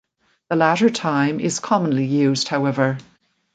[0.49, 2.97] The latter time is commonly used however.